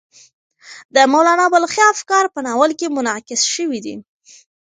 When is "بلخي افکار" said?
1.53-2.25